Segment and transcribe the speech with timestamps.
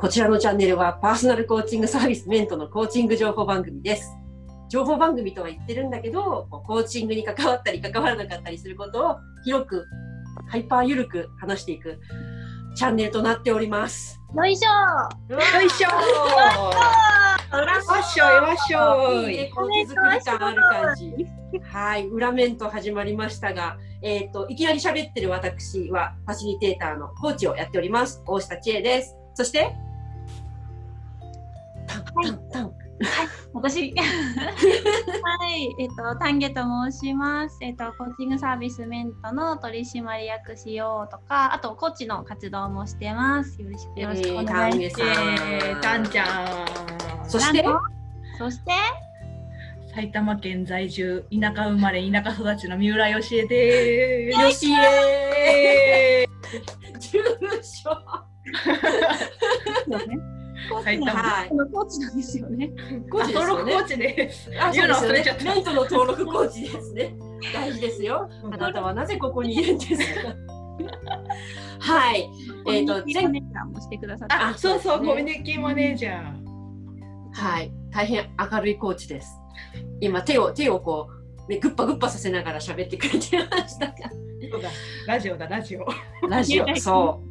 [0.00, 4.16] こちらのチャンネルはパーソナルコーチングサービスメントのコーチング情報番組です。
[4.70, 9.84] 情報番組とは言ってるんだけど、コーチングに関わったり関わらなかったりすることを広く、
[10.48, 12.00] ハイパーゆるく話していく
[12.74, 14.18] チャンネルとなっております。
[14.34, 14.70] よいしょ
[15.34, 15.98] よよいしょーわ
[18.00, 21.12] っしょいわっしょいいいね、こう手作り感ある感じ。
[21.62, 28.22] はい、裏面と始まりましたが、えっ、と、いきなり喋ってる私は、ファシリテーターのコーチをやっております。
[28.26, 29.14] 大下千恵です。
[29.34, 29.76] そして、
[32.22, 33.30] タン、タン、タン。
[33.54, 33.94] 私。
[33.94, 34.04] は
[35.56, 37.58] い、えっ、と、丹下と申します。
[37.62, 43.60] えっ、と、コーチングサービスメントの取締役しようとか、あと、コーチの活動もしてます。
[43.62, 45.00] よろしく、よろしくお願いします。
[45.02, 47.28] えーたんちゃん。
[47.28, 47.64] そして、
[48.38, 48.72] そして、
[49.94, 56.26] 埼玉県在住田舎生まれ田舎育ちの三浦よしえでよしえ
[56.98, 57.18] 住
[57.62, 57.90] 所。
[60.84, 61.48] 埼玉はい。
[61.48, 62.70] このコーチなんですよね。
[63.10, 63.84] コーチですよね登録コー。
[63.84, 67.14] チですあ、そうですよねメントの登録コーチですね。
[67.54, 68.28] 大事ですよ。
[68.44, 70.34] あなたはなぜここにいるんですか？
[71.80, 72.28] はい。
[72.68, 74.34] えっ、と、前コミュニティマネージャーもしてくださって。
[74.34, 76.40] あそうそうコミュニティマネージャー
[77.32, 79.32] はい、大変明るいコーチです。
[80.00, 81.08] 今手を手をこ
[81.48, 83.94] う、ね、グッパグッパさせながら喋ってくれてましたが、
[85.06, 85.86] ラジオだラジオ
[86.28, 87.29] ラジオそう。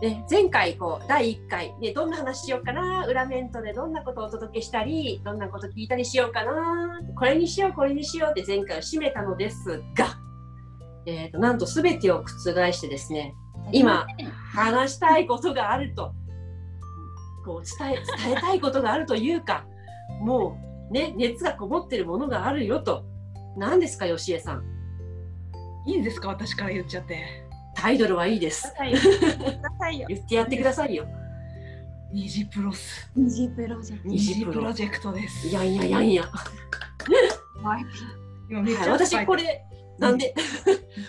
[0.00, 10.18] で前回こう第1回、ね、どんな話しようかな裏メントでどんなことをお届けしたりどんなこと聞いたりしようかなこれにしようこれにしようって前回を締めたのですが、
[11.06, 13.34] えー、となんと全てを覆してですね
[13.72, 14.06] 今
[14.52, 16.12] 話したいことがあると
[17.44, 19.66] こう伝え伝えたいことがあるというか
[20.20, 20.58] も
[20.90, 23.04] うね熱がこもってるものがあるよと。
[23.56, 24.62] 何ですか吉江さん。
[25.86, 27.47] いいんですか私から言っちゃって。
[27.80, 28.74] タイトルはいいです。
[30.08, 31.06] 言ってやってくださいよ。
[32.12, 33.08] 虹プロス。
[33.14, 35.46] 二次プロジェク虹虹プロプロジェクトです。
[35.46, 36.22] いやいやいやいや、
[37.62, 37.84] はい、
[38.88, 39.64] 私これれ
[39.98, 40.34] なんで？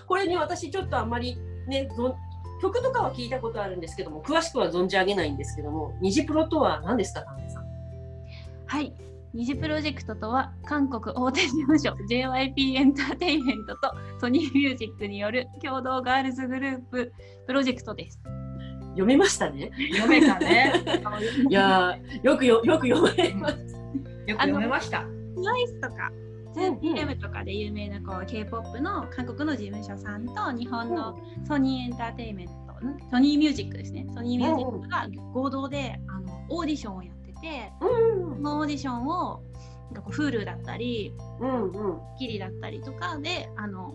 [0.06, 1.38] これに私ちょっとあんまり
[1.68, 2.16] ねぞん
[2.62, 7.64] 曲とかは聞いたことあるんですけども詳しくは存じ上げないんですけども虹プロとは何ですか田辺さん？
[8.68, 8.94] はい。
[9.34, 17.14] 二次プロジェクトとは韓国大手事務所 JYP エンターテインメントとソニーミュージックによる共同ガールズグループ
[17.46, 18.20] プロジェクトです。
[18.92, 19.72] 読めましたね。
[19.94, 20.74] 読めたね。
[21.48, 23.76] いやーよくよよく読まれます
[24.28, 25.06] よく読めました。
[25.36, 26.12] TWICE とか
[26.56, 31.16] うんうん 2PM とかで有名なこう K-POP の韓国の事務所さんと日本の
[31.48, 32.54] ソニーエンターテインメント、
[33.12, 34.08] ソニーミュージックですね。
[34.14, 39.42] ソニーミュージックが合同であのオーディションをやってて、うんそのオーディションを
[39.92, 42.00] なんか Hulu だったり、うんうん。
[42.18, 43.94] キリだったりとかであの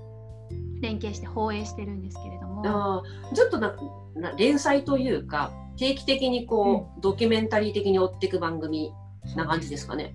[0.80, 3.74] 連携して放映してるんですけれども、あーずっとな
[4.14, 8.92] な連載というか定期的にこう、ドキュメンタリー的に追っていく番組
[9.34, 10.14] な感じですかね。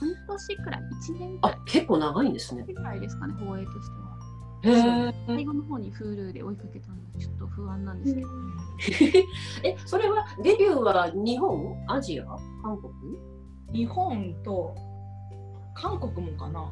[0.00, 2.64] 半年くらい、1年あ結構長いんですね。
[2.64, 4.01] くらいですかね、放映としては。
[4.62, 8.28] 最後の方に Hulu で追いかけたんで、ちょっと不安なんですけど。
[9.64, 11.76] えそれはデビューは日本？
[11.88, 12.24] アジア？
[12.62, 12.92] 韓国？
[13.72, 14.74] 日本と
[15.74, 16.70] 韓国もかな？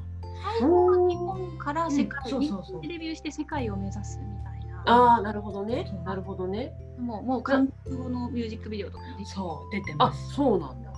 [0.61, 2.65] 最後は日本から世界、うんそうそうそう。
[2.65, 4.83] 日本でデビューして世界を目指すみたいな。
[4.87, 5.85] ああなるほどね。
[6.05, 6.73] なるほどね。
[6.99, 10.35] もうもう韓国語のミュージックビデオとかそう出てあます。
[10.35, 10.90] そうなんだ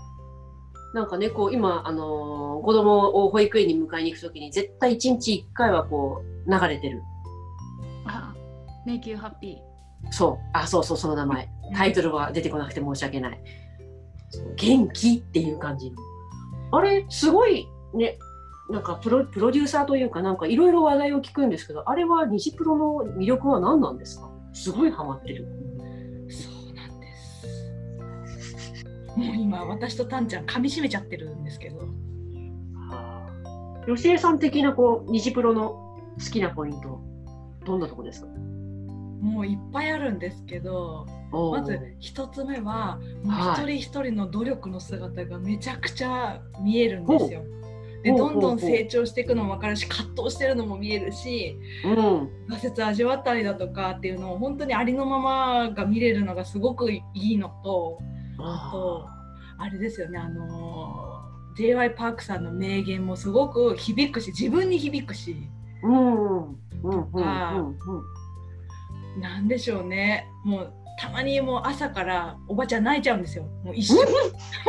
[0.95, 7.03] なんかねこう今、あのー子供を保育園に迎えに行くときに絶対1日1回はこう流れてる。
[8.07, 8.33] あ、
[8.87, 9.57] Make You Happy。
[10.11, 10.51] そう。
[10.53, 11.49] あそうそうその名前。
[11.75, 13.41] タイトルは出てこなくて申し訳ない。
[14.57, 15.97] 元気っていう感じの。
[16.73, 17.05] あれ？
[17.09, 18.19] すごいね
[18.71, 24.31] なんかプロプロデューサーというかなんかいろいろ話題を聞くんですけどあれは虹プロの魅力は何なんですか？
[24.53, 25.47] すごいハマってる
[29.27, 31.89] もう今私とタンちゃん噛みしめちゃってるんですけど。
[33.85, 37.01] 吉江さん的なこう虹プロの好きなポイント
[37.65, 38.29] どんなとこですか？
[38.29, 47.43] もういっぱいあるんですけどまず一つ目はもうはい一人一人の努力の姿がめちゃくちゃ見えるんですよ。
[48.05, 51.93] でどんどん成長していくのも分かるし葛藤してるのも見えるしうん。
[52.51, 57.99] 挫折味わったりだとかっていうのを本当にありのままが見れるのがすごくいいのと
[58.39, 59.09] あと
[59.63, 61.23] あれですよねあの
[61.57, 65.37] j y パークさんの名言もすごく響くし自分に響くし
[65.85, 67.79] うんうんうんうん
[69.15, 74.03] うんなんでしょうねもうたまにもう朝からおばちゃん泣いちゃうんですよもう一瞬も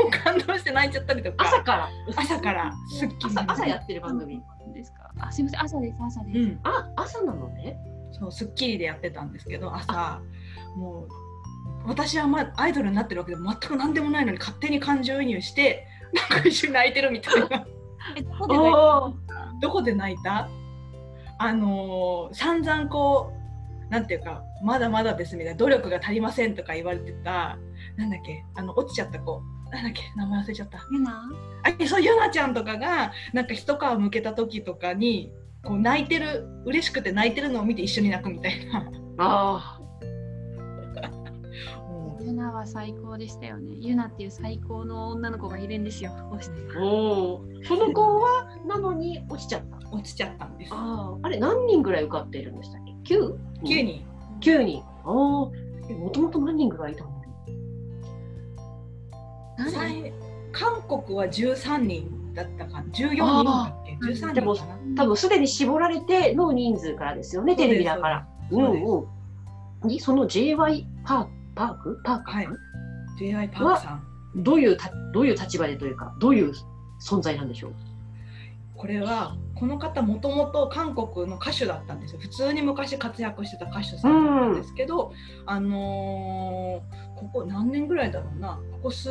[0.08, 4.42] う感動して泣いちゃったりとか朝から朝からすっきり朝やってる番組
[4.74, 6.40] ですかあ、すみません、朝です、朝です。
[6.40, 7.78] うんあ朝なのね
[8.12, 10.22] そう『スッキリ』でやってたんですけど朝
[10.78, 11.33] もう
[11.86, 15.86] 私は、ま、アイドルになってるわけでも全く何でもないのに勝手に感情移入して
[16.32, 17.66] なんか一緒に泣いてるみたいな。
[18.16, 19.08] えどこで泣いた？
[19.08, 20.50] んですかどこで泣いた？
[21.40, 23.32] あのー散々こ
[23.90, 27.58] うなんていうかまだまだですみたいな努力が足りませんとか言われてた
[27.98, 29.42] なんだっけあの落ちちゃった子。
[29.72, 30.78] なんだっけ名前忘れちゃった。
[30.92, 31.24] ユナ？
[31.64, 35.32] あそうゆなちゃんとかがなんか一皮むけた時とかに
[35.64, 38.86] こう泣いてる嬉しくて泣いてるのを見て一緒に泣くみたいな。
[39.18, 39.80] あ
[42.26, 43.76] ユナは最高でしたよね。
[43.80, 46.12] ユナっていう最高の女の子がいるんですよ。
[46.30, 46.80] こうしてあ。
[46.80, 47.64] うん。
[47.66, 49.78] その子はなのに落ちちゃった。
[49.92, 50.74] 落ちちゃったんです。
[50.74, 51.18] ああ。
[51.22, 52.94] あれ何人ぐらい受かっているんでしたっけ？
[53.04, 54.06] 九？9人
[54.40, 54.82] 九人。
[55.04, 55.12] ああ。
[55.12, 55.50] も
[56.12, 57.14] ともと何人ぐらいいたの？
[60.52, 63.98] 韓国は13人だったか14人だっけ？
[64.02, 67.56] あー13でも人かな多分すでに絞られての人数からですよね。
[67.56, 68.28] テレビだから。
[68.52, 69.08] うんう
[69.86, 69.88] ん。
[69.88, 72.02] にその JY パーパーク？
[72.04, 72.48] パーク、はい。
[73.20, 73.50] J.I.
[73.50, 74.04] パークさん。
[74.44, 76.54] どういうたどういう立場でというかどういう
[77.02, 77.74] 存在なんでしょう？
[78.76, 82.20] これはこの方もともと韓国の歌手だったんですよ。
[82.20, 85.14] 普通に昔活躍してた歌手さんだったんですけど、
[85.46, 88.60] あのーここ何年ぐらいだろうな。
[88.74, 89.10] ここ数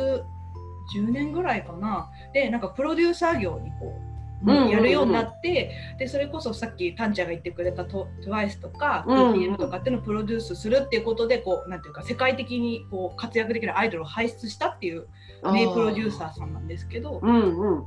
[0.95, 2.11] 10年ぐらいかな。
[2.33, 4.02] でなんかプロデューサー業にこう、うんうんうん
[4.51, 15.07] やるようになってでそれこそさっきタンちゃんが言ってくれたト TWICE とかうんうん BPM とかっていうのをプロデュースするっていうことでこうなんていうか世界的にこう活躍できるアイドルを輩出したっていう
[15.43, 17.83] 名プロデューサーさんなんですけどうんうん。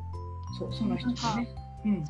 [0.59, 1.49] そうその人ですね。
[1.85, 2.05] うん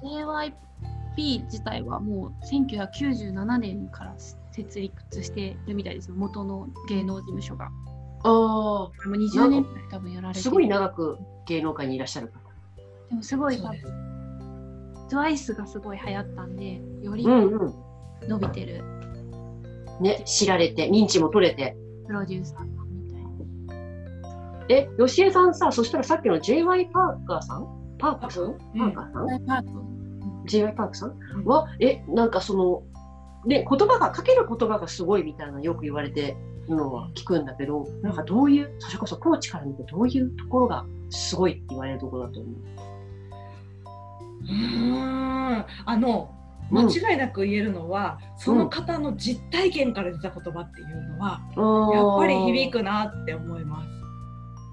[1.17, 4.15] JYP 自体はもう1997年から
[4.53, 6.15] 設立してるみたいですよ。
[6.17, 7.71] 元の芸能事務所が。
[8.25, 12.41] あもう20年多分やらあ、れてるすごい長く芸能界にいらっしゃる方。
[13.09, 14.16] でもすごい多そうです分
[15.09, 17.75] TWICE がすごい流行ったんで、よりうんうん。
[18.29, 18.83] 伸びてる
[20.01, 21.77] ね、知られて、認知も取れて。
[22.07, 22.69] プロデューサーさん
[23.03, 23.31] みたいな。
[24.69, 27.67] え、吉江さんさ、そしたらさっきの JY パーカーさん？
[27.99, 28.45] パーカーさん？
[28.45, 29.69] うんパーカーさん、パーク
[30.49, 31.19] ?JY パークさん？
[31.37, 32.83] うんは、え、なんかその、
[33.47, 36.37] ね、言葉が、かける言葉がすごいみたいなのよく言われて
[36.69, 42.55] るのは聞くんだけど、なんかどういう、それこそコーチから見てどういうところがすごいって言われるところだと思う。
[44.49, 46.33] うーんあの
[46.71, 51.41] 間違いなく言えるのは、その方の実体験から出た言葉っていうのは、
[51.95, 52.79] やっぱり響く。
[52.79, 53.89] くなって思います。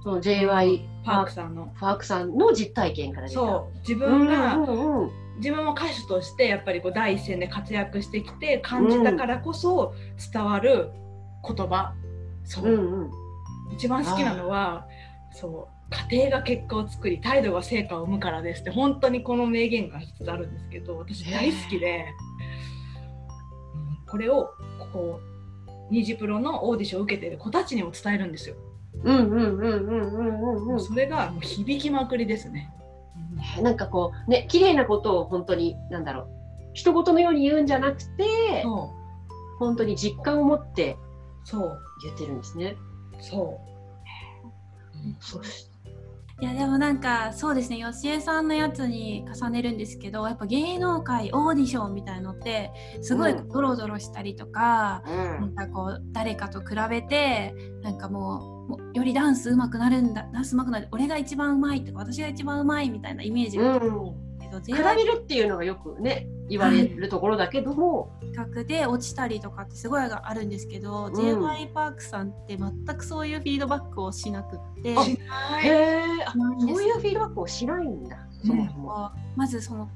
[0.03, 1.71] その JY パークさんの。
[1.79, 3.39] パークさんの実体験から出た。
[3.39, 5.11] そう自うん分が、うんうん。
[5.37, 9.93] 自分も歌手としてやっぱりこう第一線で活躍してきて感じたからこそ
[10.33, 10.89] 伝わる
[11.47, 11.93] 言葉、
[12.43, 13.11] そう、うんうん。
[13.73, 14.87] 一番好きなのは
[15.31, 22.33] そう家庭が結果を作り態度が成果を生むからですって本当にこの名言が一つあるんですけど私大好きで、うん
[24.13, 25.19] これをここ
[25.89, 28.55] ニジプロのオーディションを受けてる子たちにも伝えるんですよ、
[29.03, 30.79] うんうんうんうんうんうんうん。
[30.79, 32.71] それがもう響きまくりですね、
[33.63, 36.27] なんかこうね綺麗なことを本当になんだろう
[36.75, 38.93] 一言のように言うんじゃなくてそ
[39.57, 40.97] 本当に実感を持って
[41.45, 41.79] うそう。
[42.03, 42.75] 言ってるんですね。
[43.19, 43.59] そ
[44.99, 45.45] う、そう。
[45.45, 45.69] し
[46.41, 52.71] いやでもなんかそうですね吉江さんのやつに重ねるんですけどやっぱ芸能界オーディションみたいのって
[53.01, 53.47] すごいうん。
[53.49, 55.09] ドロドロしたりとか、う
[55.41, 63.79] なんかこう誰かと比べてなんかもうよりダンス上手くなるんだダンス上手くなる俺が一番上手いとか私が一番上手いみたいなイメージが
[64.53, 71.15] ど、比べるっていうのがよくね言われるところだけども、企画で落ちたりとかってすごいあるんですけど、ん。
[71.15, 74.95] J y パークさんって全くそういうフィードバックをしなくって。
[74.95, 78.17] そういうフィードバックをしないんだ。
[78.45, 78.87] そもそも。
[78.87, 79.89] こうまずその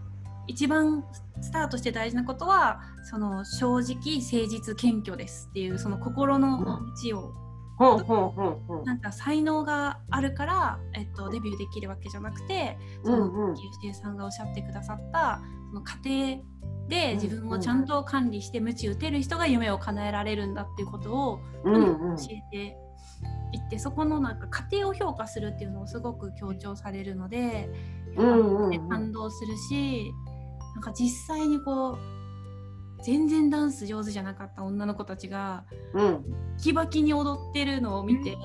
[0.47, 1.03] 一番
[1.41, 7.31] スタートして大事なことはその正直誠実謙虚ですっていうその心の内を、ほん。
[7.31, 7.46] ほんほんほん
[7.79, 13.49] なんか才能があるから、えっと、デビューできるわけじゃなくてその、うん。
[13.49, 16.43] うん吉江さんがおっしゃってくださったその家庭
[16.87, 17.53] で自分うん。
[17.53, 22.17] をちゃんと管理して鞭打てる人が夢を叶えられるんだっていうことをうんうん。
[22.17, 22.77] 教えて
[23.53, 27.69] いって、そこのなんか家庭を評価するっていうのをすごく強調されるので、
[28.89, 30.11] 感動するし
[30.75, 32.16] なんか実際にこう
[33.03, 35.63] 全然ダンス上手じゃなかった女の子たちが
[35.93, 36.25] うん。
[36.57, 38.35] キバキに踊ってるのを見て、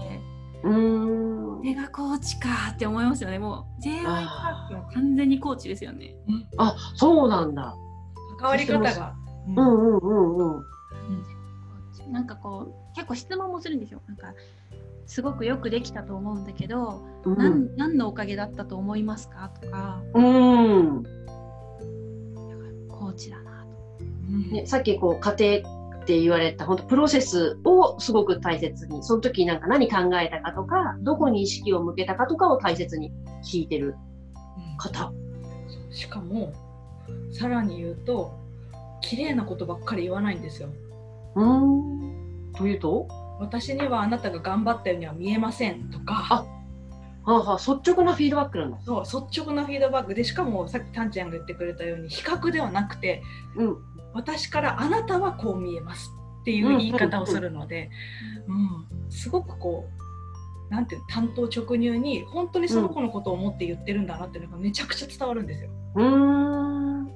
[0.63, 3.39] うーんこれがコーチかって思いますよね。
[3.39, 6.15] もう j y パークは完全にコーチですよね。
[6.59, 7.75] あそうなんだ。
[8.39, 9.15] 関わり方が、
[9.47, 10.57] うんうんうんうん。
[10.57, 10.61] う
[12.09, 12.13] ん。
[12.13, 14.03] なんかこう結構質問もするんですよ。
[14.07, 14.35] なんか
[15.07, 17.37] すごくよくできたと思うんだけど、うん。
[17.39, 19.51] なん何のおかげだったと思いますか？
[19.61, 20.03] とか。
[20.15, 21.03] うん
[24.33, 33.13] ね、さっきこう家庭って言われた本当プロセスをすごく大切にその時なんか何考えたかとかどこに意識を向けたかとかを大切に
[33.45, 33.95] 聞いてる
[34.79, 35.13] 方。
[35.91, 36.53] しかも
[37.31, 38.33] さらに言うと
[39.03, 40.71] 綺麗なことばっかり言わないんですよ。
[41.37, 43.07] うーんというと？
[43.39, 46.47] 私にはあなたが頑張ったようには見えませんとか
[47.25, 48.79] あはあはあ、率直なフィードバックなんだ。
[48.85, 53.23] そう率直なフィードバックでしかもさっきタンちゃんが言ってくれたように比較ではなくて
[53.57, 53.77] うん。
[54.15, 57.91] 私からあなたはこう見えますっていう言い方をするので、
[58.49, 65.71] うんすごくこうなんていうの担当直入に本当にその子のことを思って言ってるんだなっていうのがめちゃくちゃ伝わるんですよ。
[65.97, 67.13] うん。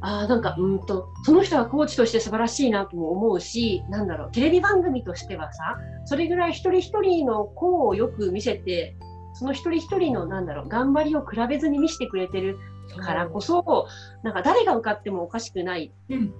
[0.00, 8.96] あ、なんか、うんと、その人はコーチとして素晴らしいなとも思うし、なんだろう、テレビ番組としてはさ、それぐらい一人一人の子をよく見せて、
[9.34, 12.58] その一人一人の、なんだろう、頑張りを比べずに見せてくれてる
[12.96, 13.86] からこそ、
[14.22, 16.34] なんか誰が受かってもおかしくない、うん。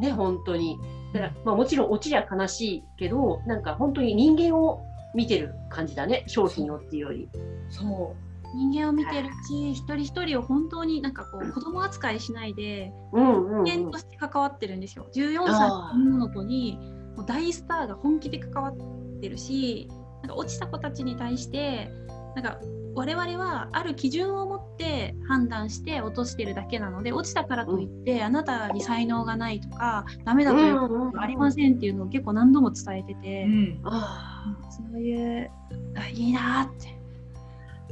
[0.00, 0.78] ね、本当に。
[1.12, 4.82] だから、まあもちろん落ちりゃ悲しいけど、なんか本当に人間を
[5.14, 7.28] 見てる感じだね、商品をっていうより。
[7.70, 8.14] そ
[8.54, 12.92] 人間を見てるし、一人一人を本当になんかこう子供扱いしないで。
[13.12, 15.06] 人間として関わってるんですよ。
[15.12, 16.78] 14歳の女の子に
[17.16, 19.88] もう大スターが本気で関わってるし、
[20.22, 21.90] なんか落ちた子たちに対して
[22.36, 22.60] なんか
[22.94, 33.80] 我々はある基準を持って判断して落としてるだけなので落ちたからといって、あなたに才能がないとかダメだということはありませんっていうのを結構何度も伝えてう、てう、ん、うん
[34.70, 35.50] そういう
[35.96, 36.96] あいいなーって。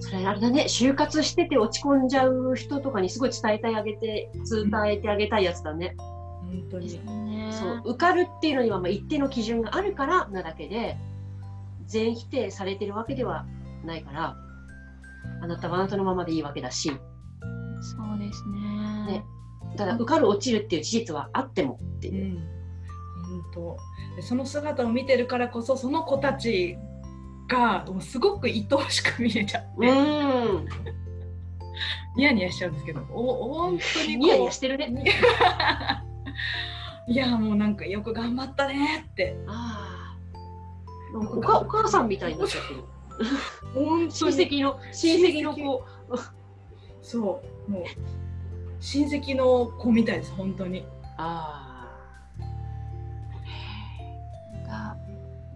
[0.00, 5.94] それあれだね、就活してて落ち込んじゃう人とかにすごい伝えてあげて、伝えてあげたいやつだね。
[6.42, 7.52] 本当ですにね。
[7.52, 10.98] そう、受かるっていうのにはまあ一定の基準があるからなだけで、
[11.86, 13.46] 全否定されてるわけでは
[13.84, 14.36] ないから、
[15.42, 16.90] あなたはあなたのままでいいわけだし、
[17.80, 19.06] そうですね。
[19.06, 19.24] ね
[19.76, 22.34] ただ受かる落ちるっていう事実はあってもってういう。
[22.34, 23.76] ん、本当
[24.16, 26.76] でその姿を見てるからこそその子たち
[27.48, 30.66] がもうすごく愛おしく見えちゃって、うん。
[32.16, 35.04] ニヤニヤしちゃうんですけどお本当にニヤニヤしてるね。
[37.06, 39.94] いやもうなんかよく頑張ったねってああ。
[41.16, 42.84] お母さんみたいになっちゃってる。
[43.75, 45.85] 親戚の、親戚の子。
[47.04, 47.85] そうもう
[48.80, 50.87] 親戚の子みたいです本当に
[51.18, 51.87] あ
[54.66, 54.97] が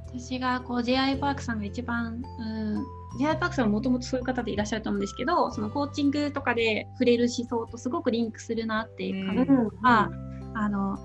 [0.06, 1.16] 私がこう J.I.
[1.16, 2.84] パークさんが一番、うん、
[3.18, 3.36] J.I.
[3.38, 9.34] パークさんはもともとそういう方でいらっしゃると思うんですけどそのコーチングとかで触れる思想とすごくリンクするなっていうあ。
[9.34, 9.68] 感じうん。
[9.82, 10.10] が、
[10.54, 10.98] あの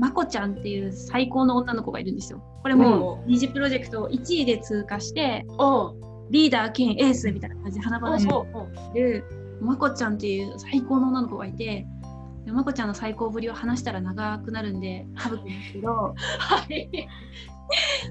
[0.00, 2.42] まこちゃんっていう最高の女の子がいるんですよ。
[2.62, 5.44] これも二次プロジェクト1位で通過して
[6.30, 9.24] リーダー兼エースみたいな感じで華々しくる
[9.60, 11.86] まこちゃんっていう最高の女の子がいて
[12.46, 17.08] でまこちゃんの最高ぶりを話したら長くなるんで省くんですけど はい。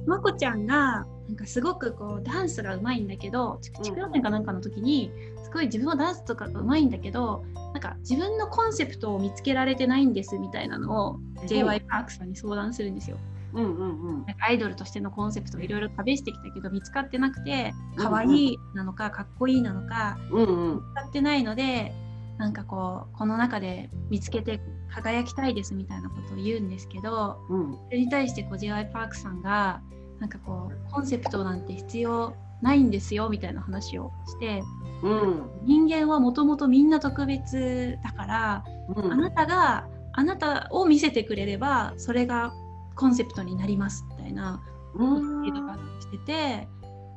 [0.05, 5.12] まこちゃんがなんかすごくこうダンスがうまいんだけど地区予選かなんかの時に
[5.50, 13.18] すごい自分はダンスとかがうまいんだけどなんか自分のコンセプトを見つけられてないんですみたいなのを j y パークさんに相談するんですよ。
[13.53, 14.25] うんうんうん。
[14.25, 20.82] なんかアイドルとしてのコンセプトをいろいろ試してきたけど見つかってなくて可愛いなのかかっこいいなのかうんうん見。
[20.82, 21.94] つかってないので
[22.38, 24.62] なんかこうこの中で見つけて
[24.94, 27.74] 輝きたいですみたいなことを言うんですけどうん。
[27.74, 28.86] それに対してこう J.Y.
[28.94, 29.82] パークさんが
[30.20, 34.61] なんかこうコンセプトなんて必要ないんですよみたいな話をして
[35.01, 35.49] うん。
[35.63, 39.13] 人間はもともとみんな特別だからうん。
[39.13, 42.53] あなたがあなたを見せてくれればそれが
[42.95, 44.61] コンセプトになりますみたいな
[44.95, 46.67] うんフィードバックしてて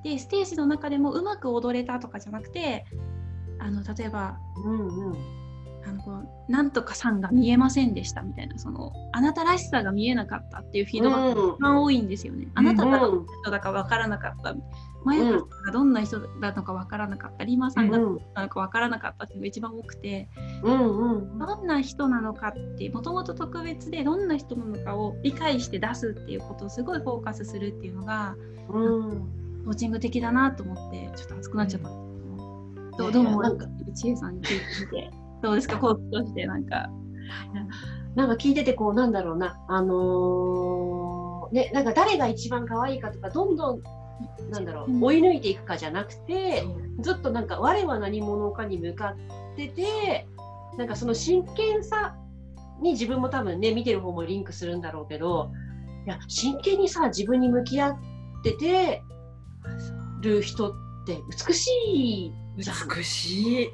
[0.05, 2.85] でステージの中でもうまく踊れたとかじゃなくて
[3.59, 5.17] あの例えばうんうん。
[5.85, 12.49] あのこうなんとかさんが見えませんでしたみたいなそのあなたらしさが見えなかったっていうフィードバックが一番多いんですよね。
[12.55, 14.55] あなたがどんな人だか分からなかった。
[15.05, 17.45] マヤカさんがどんな人なのか分からなかった。
[17.45, 20.29] リマさんがどんなのか分からなかったっていうのが一番多くて、
[20.63, 21.39] うんうん。
[21.39, 28.37] どんな人なのかってもともと特別でどんな人なのかを理解して出すっていうことをすごいフォーカスするっていうのが
[28.69, 29.43] うん。
[29.65, 35.11] コーチング的だなと思ってちょっと熱くなっちゃったんですけど、どうどうもなんか千恵さんに聞いて
[35.43, 36.89] どうですかコーチとしてなんか。
[38.15, 39.59] なんか聞いててこうなんだろうな。
[39.69, 43.83] あのーねなんか誰が一番可愛いかとかどんどん
[44.51, 45.03] なんだろうん。
[45.03, 46.65] う追い抜いていくかじゃなくて
[47.01, 49.15] ずっとなんか我は何者かに向か
[49.55, 50.27] ってて
[50.79, 52.17] なんかその真剣さ
[52.81, 55.51] に自分も多分ね見てる方もリンクするんだろうけど
[56.07, 57.99] いや真剣にさ自分に向き合っ
[58.43, 59.03] てて
[60.23, 60.75] る人っ
[61.07, 62.33] て美しい。
[62.57, 63.71] 美しい。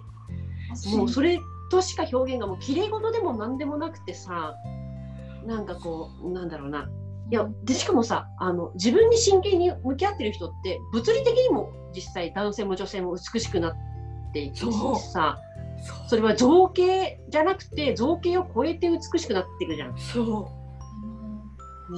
[0.96, 1.38] もうそれ
[1.70, 4.54] としか表現がもう綺麗事でも何でもなくてさ
[5.46, 6.88] なんかこうなんだろうな。
[7.30, 13.76] いやでしかもさあの自分に真剣に向き合ってる人って物理的にも実際男性も女性も美しくなっ
[14.32, 14.66] ていくし
[15.12, 15.38] さ。
[16.08, 19.96] それは造形じゃなくて造形を超えて美しくなっていくじゃん。
[19.96, 20.58] そう。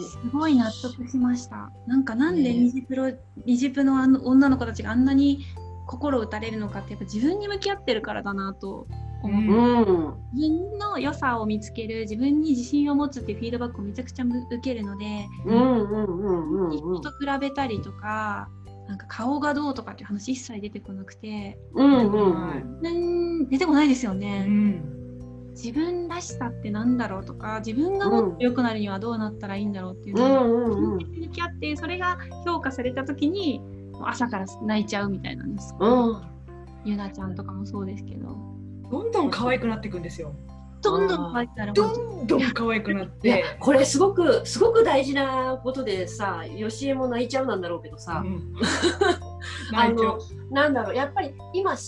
[0.01, 1.73] すごい納得しました。
[1.87, 3.11] なんかなんでニジプロ、
[3.45, 5.47] ニジプのあの女の子たちがあんなに
[5.87, 8.87] 心打たれるのかってやっぱ自分に向き合ってるからだなと
[9.29, 10.15] 思って、うん。
[10.33, 18.49] 自分の良さを見つける自分に自信を持つっていうフィードバックをめちゃくちゃ受けるので、人と比べたりとか
[18.89, 22.83] なんか顔がどうとかっていう話一切出てこなくて、うんうんうん。
[22.83, 24.45] なん出てこないですようね。
[24.45, 25.01] ん。
[25.51, 33.61] 自分らしさってなんだろうとか自分がもっと良くなるにはどうなったらいいんだろうっていううのを向き合ってそれが評価された時に
[34.03, 35.75] 朝から泣いちゃうみたいなんです。
[35.79, 36.23] うん。
[36.85, 38.37] ゆなちゃんとかもそうですけど
[38.91, 40.35] どんどん可愛くなっていくんですよ。
[40.83, 43.45] どんどん可愛くなるどんどん可愛くなって。
[43.59, 48.55] これすごくすごく大事なことでさよしえも泣いちゃうなんだろうけどさ、うん
[49.75, 50.21] あのう
[50.51, 51.83] なんだろうやっぱり今調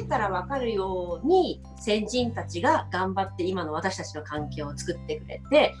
[0.00, 5.74] べたら分かるように先人たちが頑張って今の私たちの環境を作ってくれて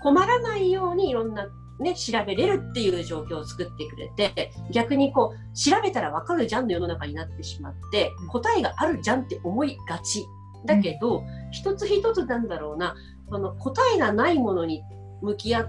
[0.00, 1.48] 困らないようにいろんな、
[1.78, 10.24] ね、調べれるっていう状況を作ってくれて逆にこう調べたら分かるじゃんの世の中になってしまって答えがあるじゃんって思いがち。
[10.64, 12.96] だけど、一つ一つなんだろうな
[13.30, 14.82] その答えがないものに
[15.22, 15.68] 向き合っ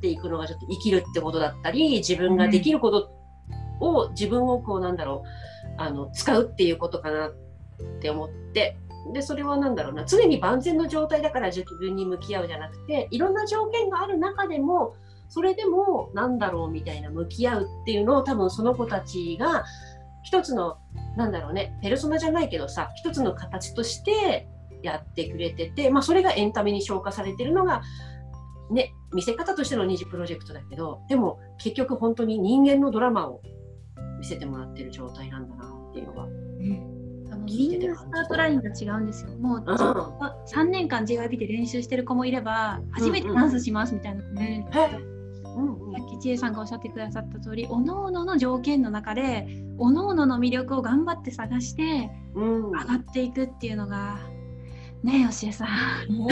[0.00, 3.10] ていくのがちょっと生きるってことだったり自分ができること
[3.80, 7.32] を自分をこうなんだろうあの使うっていうことかなっ
[8.00, 8.76] て思って
[9.12, 14.94] でそれはなんだろうな常に万全の状態だから自分に向き合うじゃなくていろんな条件がある中でも
[15.28, 19.64] それでもなんだろうみたいな向き合うっていうのを多分その子たちが
[20.22, 20.78] 一つの
[21.16, 24.48] なんだろうねペルソナじゃないけどさ一つの形として
[24.82, 27.82] やってくれてて、まあ、それがエンタメに消化されてるのが
[28.70, 33.42] ね見せ方としての二次プロジェクトだけどでも結局本当に人間のドラマを
[34.18, 36.24] 見せてもらってる状態なんだなっていうのが。
[36.24, 36.98] うん。
[37.44, 39.30] みんなスタートラインが違うんですよ。
[39.38, 39.64] もううん。
[39.66, 44.64] 3年間 JYP で練習してる子もいれば初めてダンスしますみたいな子もいるん。
[44.64, 45.17] ですけど、
[45.98, 49.46] さっき千恵さんがおっしゃってくださった通りおのおのの条件の中で
[49.78, 54.18] おのおのの魅力を頑張って探してうん上がっていくっていうのが
[55.02, 55.66] ねえよしえさ
[56.08, 56.12] ん。
[56.12, 56.28] も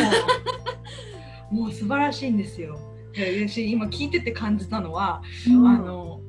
[1.51, 2.79] う もう素晴らしいんですよ。
[3.13, 6.21] で私今聞いてて感じたのは、んあの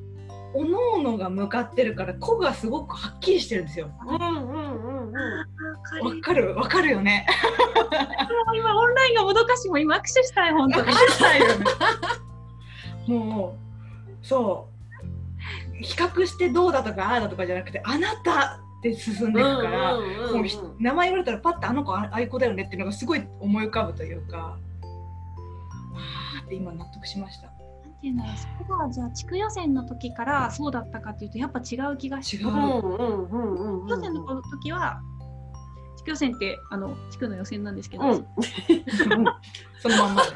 [0.53, 3.89] おのおのが向かってるから個がすごくはっきりしてるんですよ。
[4.07, 6.55] うんうんうんうんわかる？
[6.55, 7.25] わかるよね。
[8.47, 10.91] もう今オンラインがもどかしいもう今握手したい本当に。
[10.93, 11.53] したいよね。
[13.07, 13.57] も
[14.21, 14.77] うそう。
[15.81, 20.35] 比較してどうだとかああだとかじゃなくてあなたって進んでいくから、うんうんうんうん。
[20.37, 27.47] もうひ名前言われたらパッてあの子あああいう子だよねっていうのがすごい思い浮かぶというかわーって今納得しました。
[27.47, 32.43] なんていうんだろうそこがじゃあ地区予選の時からそうだったかっていうとやっぱ違う気がして。
[32.43, 32.49] 違う。
[32.49, 33.81] うんうんうんうん。
[33.81, 35.01] うん地区予選の時は
[36.09, 38.25] 予選ってあの地区の予選なんですけど、うん。
[39.79, 40.21] そのまんま。
[40.23, 40.29] で。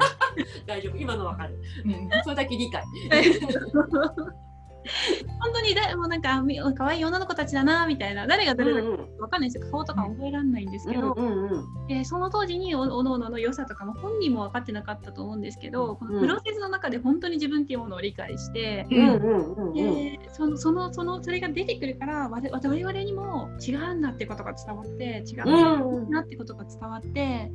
[0.66, 0.96] 大丈夫。
[0.96, 1.60] 今のわかる。
[1.84, 2.10] うん。
[2.22, 2.82] それだけ理解
[5.40, 8.26] 本当にだもうなんかみ可愛い女の子たちだなみたいな。
[8.26, 9.70] 誰が誰だかうんわかんないですよ。
[9.70, 27.50] 顔とかも覚えられないんですけど、うんうんでその当時におおのおのの良さとかも本人も分かってなかったと思うんですけど、このプロセスの中で本当に自分っていうものを理解して、でそのそのそのそれが出てくるから我々にも違うんだってことが伝わって違うんだってことが伝わって、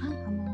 [0.00, 0.47] なんかもう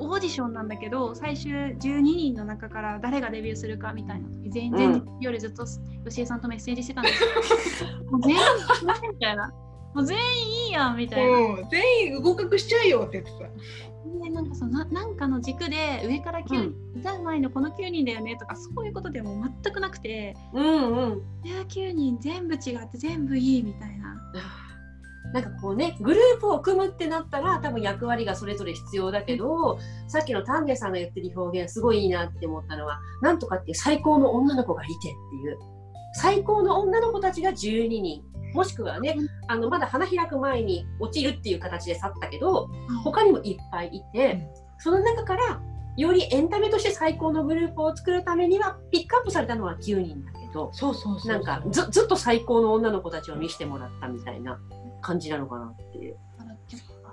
[0.00, 5.64] オーディションなんだけど最終12人の中から誰がデビューするかみたいな時全然夜ずっと
[6.04, 8.40] 吉江さんとメッセージしてたんですけど、もう全員
[9.12, 9.52] みたいな
[9.94, 11.38] もう全員いいやんみたいな。
[11.38, 13.50] うん全員合格しちゃうよって言ってた。
[14.24, 24.16] でなんかそのななんかの軸で上から9人、歌う前のこの9人だよねとかそういうことでも全くなくてうんうんいや9人全部違って全部いいみたいな。
[25.32, 35.58] なんかこうねグループを組むってなったら多分役割がそれぞれ必要だけどさっきの丹下さんが言ってる表現すごいいいなって思ったのはなんとかっていう最高の女の子がいてっていう。
[36.14, 38.24] 最高の女の子たちが12人。
[38.54, 39.14] もしくはね
[39.46, 42.70] あのまだ花開く前に落ちるっていう形で去ったけど
[43.04, 45.60] 他にもいっぱいいてその中から
[45.98, 51.28] よりエンタメとして最高のグループを作るためにはピックアップされたのは9人だけどそうそう。
[51.28, 54.58] なんかずずっと最高の女の子たちを見せてもらったみたいな
[55.00, 56.16] 感じなのかなっていう。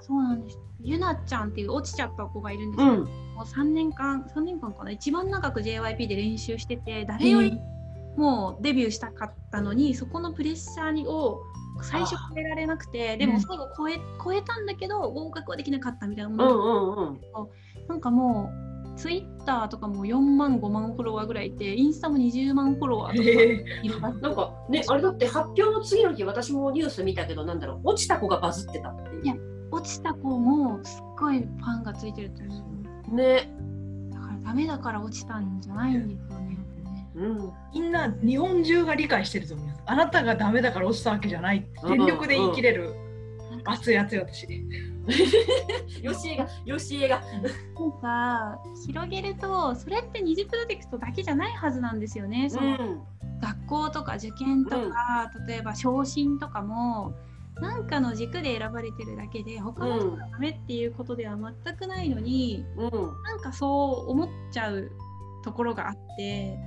[0.01, 0.59] そうなんです。
[0.81, 2.99] ゆなちゃんっていう落ちちゃった子がいるんですけど、うん、
[3.33, 4.91] もう3年間3年間かな。
[4.91, 7.57] 一番長く JYP で練習してて誰より
[8.17, 11.41] もうデビューしたかったのにそこのプレッシャーにを
[11.81, 17.19] 最初超えられなくてでも最後超え超えたんだけど合格はできなかったみたいなもうのんうんうん。
[17.87, 18.64] なんかもう
[18.95, 29.23] ツイッターとかも4万5万フォロワーぐらいいてインスタも20万フォロワーとかいるらしいなんかね、あれだって発表の次の日、私もニュース見たけど、なんだろう、落ちた子がバズってたっていう。
[29.23, 29.35] いや
[29.71, 32.65] 落ちた子もすっごいファンがついてると思
[33.11, 33.51] うね。
[34.11, 36.57] だからダメだから落ちたんじゃないんですよね。
[37.15, 37.51] うん。
[37.73, 39.81] みんな日本中が理解してると思います。
[39.85, 41.67] あなたがダメだから落ちたわけじゃない。
[41.87, 42.95] 全力で言い切れる。
[43.51, 44.47] なんか熱い熱い私。
[46.01, 47.21] よしえが、よしえが。
[47.21, 52.49] なんか広げるとそれって二次プロジェクトだけじゃないはずなんですよね。
[52.49, 53.03] そのん。
[53.41, 57.13] 学校とか受験とか、例えば昇進とかも
[57.61, 62.91] なんかの軸で選ばれてるだけで他の人がダメっていうことでは全くないのに、うん。
[63.23, 64.91] なんかそう思っちゃう
[65.43, 66.57] ところがあって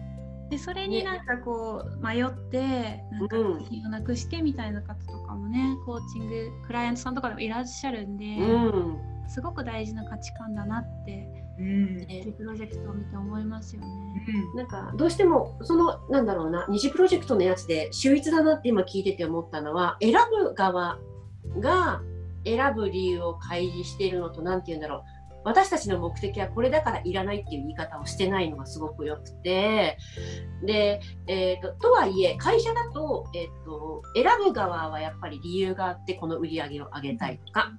[0.51, 8.99] でそれになんかこう迷ってなんかうん自信をなくしてみたいな方とかもねコーチングクライアントさんとかでもいらっしゃるんで、うん。
[9.29, 11.97] すごく大事な価値観だなってうん。
[11.99, 13.89] ねプロジェクトを見て思いますよね。
[14.57, 20.99] なんかどうしてもそのなんだろうな二次プロジェクトのやつで秀逸だなって今聞いてて思ったのは選ぶ側
[21.61, 22.01] が
[22.45, 29.99] 選ぶ理由を開示しているのと何て言うんだろう私たちの目的はこれだからいらないっていう言い方をしてないのがすごくよくて。
[30.65, 37.73] で、えー、ととはいえ会社だと,、えー、と選ぶ側はやっぱり理由があってこの売り上げを上げたいとか。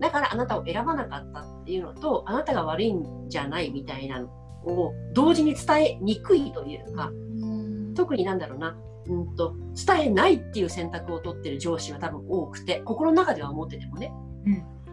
[0.00, 4.28] だからあなたを選ばなかったっていうのとあなたが悪いんじゃないみたいなの
[4.64, 7.10] を同時に伝えにくいというか。
[7.42, 7.94] うん。
[7.94, 9.54] 特になんだろうな、うん、と
[9.86, 14.12] 伝えないっていう選択を取ってる上司は多分多くて心の中では思っててもね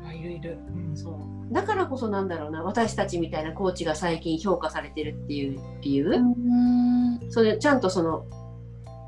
[0.08, 0.58] あいるいる。
[0.76, 0.98] うん。
[0.98, 1.54] そう。
[1.54, 2.64] だからこそなんだろうな。
[2.64, 7.32] 私たちみたいなコーチが最近評価されてるっていう理由、うん。
[7.32, 8.26] それちゃんとその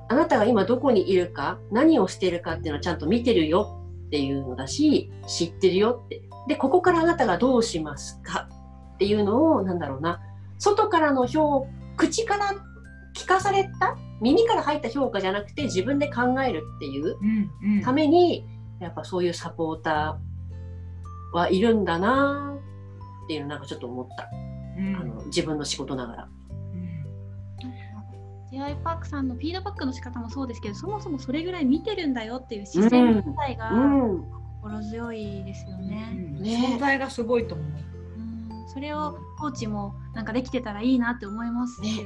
[0.09, 1.59] あなたが今どこにいるか？
[1.71, 6.21] 何をしてるかっていうのをちゃんと見てるよっていうのだし知ってるよって。
[6.47, 8.49] でここからあなたがどうしますか？
[8.95, 10.19] っていうのをなんだろうな。
[10.57, 12.53] 外からの評口から
[13.15, 13.97] 聞かされた？
[14.21, 17.81] 耳から入った評価じゃなくて自分で考えるっていううんうん。
[17.81, 18.45] ために
[18.79, 20.28] やっぱそういうサポーター
[21.33, 21.59] はい。
[21.59, 22.57] るんだな
[23.25, 23.37] ってい。
[23.37, 24.27] うのなんかちょっと思った、
[24.77, 26.29] うんあの自分の仕事ながら。
[26.73, 26.89] うん
[28.51, 28.75] J.I.
[28.83, 31.65] パークさんのフィードバックの仕方もそうですけどそもそもそれぐらい。
[31.65, 32.61] 見てるんだよってい。
[32.61, 33.69] う姿勢自体が
[34.61, 35.43] 心強い。
[35.43, 36.09] ですよね。
[36.13, 37.47] うんね存在がすごい。
[37.47, 37.67] と思う。
[37.67, 40.95] うんそれをコーチもなんかできてたらい。
[40.95, 40.99] い。
[40.99, 41.51] なって思い。
[41.51, 42.03] ますねね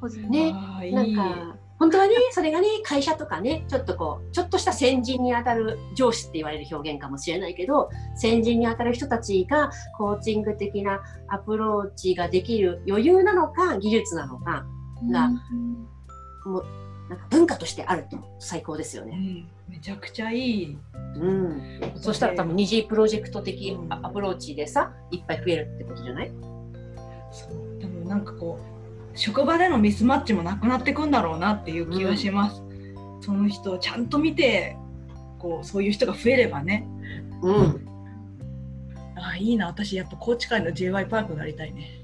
[0.00, 0.90] 個人ねあーい。
[0.90, 0.94] い。
[0.94, 14.64] なんか本当はねそれがね会社とかねちょっとこうちょっとした先人にあたる上司って言われる表現かもしれないけど先人にあたる人たちがコーチング的なアプローチができる余裕なのか技術なのか
[15.10, 15.86] がうん。
[16.46, 16.64] もう
[17.10, 19.46] なんか文化としてあると最高ですよね。
[19.68, 19.74] うん。
[19.74, 20.78] めちゃくちゃいい。
[21.16, 26.32] うん、そしたら多分二次プロジェクト的アアプローチでさいっぱい増えるってことじゃない？
[27.32, 27.80] そう。
[27.80, 28.75] 多分なんかこう
[29.16, 32.62] 職場でのミスマッチもなくなってくんだろうなっていう気がします。
[33.22, 34.76] その人をちゃんと見て
[35.38, 36.86] こうそういう人が増えればね。
[37.42, 37.86] うん。
[39.16, 41.06] あーいいな私やっぱ高知会の J.Y.
[41.06, 42.02] パークになりたいね。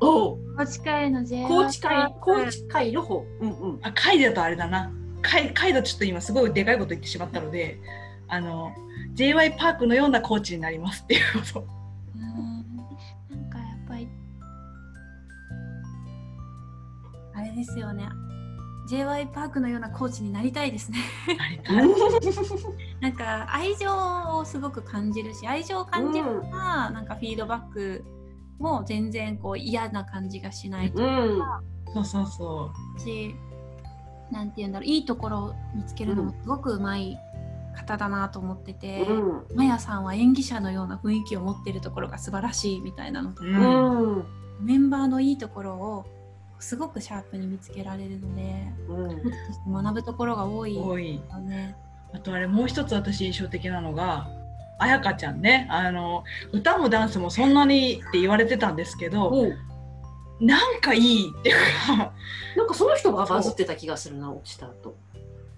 [0.00, 1.46] おうコーチ会の J.I.
[1.48, 3.26] 高知会、高知会の方。
[3.40, 3.78] うんうん。
[3.82, 4.92] あ会だとあれだな。
[5.20, 7.78] 会会だとちょっと今すごいでかいこと言ってしまったので
[8.28, 8.72] あの
[9.14, 9.52] J.Y.
[9.52, 11.66] パークのようなコーチになりますっていうこと。
[17.52, 18.08] れですよね
[18.88, 19.28] J.Y.
[19.28, 20.98] パークのようなコーチになりたいですね
[23.00, 23.88] なんか愛情
[24.36, 28.04] をすごく感じるし愛情を感じるから、なんかフィードバック
[28.58, 31.38] も全然こう嫌な感じがしないうん。
[31.94, 33.00] そうそうそう。
[33.00, 33.34] し、
[34.30, 37.18] なんて言うんだろういいところを見つけるのもすごくうまい
[37.76, 39.56] 方だなと思ってて、うん。
[39.56, 44.24] マヤさんは演技者のような雰囲気を持っているところが素晴らしいみたいなのとか、うんうん。
[44.60, 46.06] メンバーのいいところを
[46.62, 48.42] すごくシャープに見つけられるので
[48.88, 49.82] うん。
[49.82, 51.20] 学ぶところが多い多い。
[52.14, 54.28] あとあれもう一つ私印象的なのが
[54.78, 59.56] 彩香ちゃんねあの歌もダンスもそんなにって言われてたんですけどおう
[60.40, 62.12] なんかいいっていうか
[62.56, 64.96] なんかその人がバズってた気がするな、落ちた後。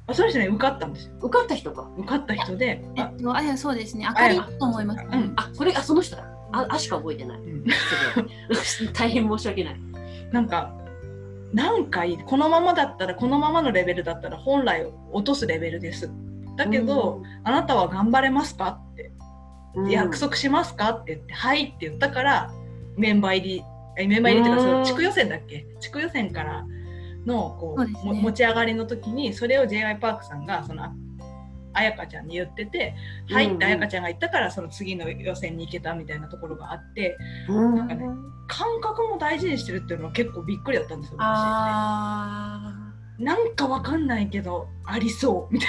[0.07, 1.89] あその人ね受かったんですよ受かった人が。
[1.97, 4.07] 受かった人でえあっと、あやそうですね。
[4.07, 5.03] あかりだと思います。
[5.03, 6.25] うんあ、それ、あ、その人だ。
[6.53, 7.39] あ、あしか覚えてない。
[7.39, 7.65] うん
[8.93, 9.81] 大変申し訳ない。
[10.31, 10.75] なんか
[11.55, 16.11] なんかいいこのままだったらこのままのレベルだったら本来落とすレベルです。
[16.57, 19.13] だけど、あなたは頑張れますかって、
[19.77, 22.51] うん、約束しますかって言って「はい」って言ったから
[22.97, 23.65] メンバー入り
[23.97, 24.69] えメンバー入りっていうかうん。
[24.69, 25.67] その地区予選だっけ？
[25.81, 26.65] 地区予選から
[27.25, 27.93] のこうね。
[28.05, 30.85] も持ち上がりの時にそれを j y パークさんがその
[31.75, 32.95] 彩香ちゃんに言ってて
[33.31, 37.17] 「はい」って彩香ちゃんが言ったからその次の予選に行けたみたいなところがあって
[37.49, 37.75] うん。
[37.77, 38.07] なんかね
[38.47, 41.23] 感覚も大事にしてるっていうのは結構びっくりだったんですよ私。
[41.25, 42.75] あ
[43.19, 45.69] なんかわかんないけどありそうみたい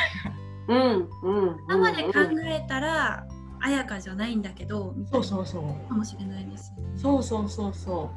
[0.68, 2.12] うんうんー生で考
[2.46, 3.26] えたら
[3.62, 5.90] 彩香じゃないんだけどみたいなそうそうそう。
[5.90, 6.90] かもしれないですよね。
[6.98, 8.12] そうそうそうそ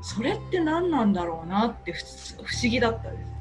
[0.00, 0.04] う。
[0.04, 2.02] それって何なんだろうなってふ
[2.44, 3.32] 不思議だったです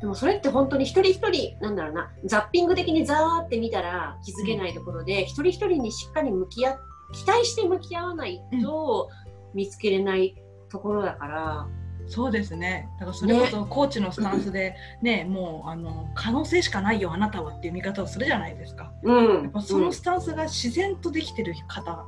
[0.00, 6.78] でもそれって本当に一人一人なんだろうなザッピング的にザーって見たら気づけないところで、一人一人にしっかり向き合
[7.12, 9.08] 期待して向き合わないと
[9.54, 10.34] 見つけれない
[10.68, 11.66] ところだから、
[12.08, 12.88] そうですね。
[13.00, 15.24] だからそれこそコーチのスタンスでね。
[15.24, 18.92] もうあの可能性しかないよあなたはっていう見方をするじゃないですか。
[19.02, 19.42] うん。
[19.44, 22.04] やっぱそのスタンスが自然とできてる方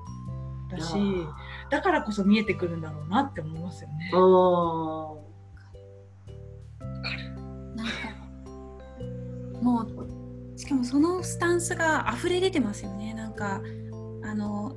[0.71, 0.95] だし、
[1.71, 4.11] だからこそ見えてくるんだろうなって思いますよね。
[9.69, 13.13] もうしかもそのスタンスが溢れ出てますよね。
[13.15, 13.61] なんか
[14.25, 14.75] あの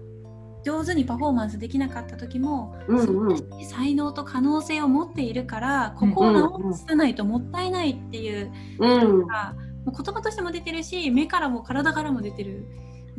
[0.64, 3.66] 上手にパフォーマンスできなかった時も、うんうん。
[3.66, 12.66] 才能と可能性を持っているからここを直さないともったいないっていううんのが、もう言葉としても出てるし目からも体からも出てる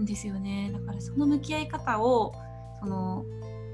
[0.00, 0.70] んですよね。
[0.72, 2.35] だからその向き合い方を
[2.80, 3.24] その